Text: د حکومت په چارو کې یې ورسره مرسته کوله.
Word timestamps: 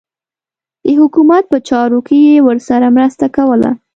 د 0.85 0.87
حکومت 0.99 1.43
په 1.51 1.57
چارو 1.69 1.99
کې 2.07 2.17
یې 2.27 2.35
ورسره 2.47 2.87
مرسته 2.97 3.25
کوله. 3.35 3.71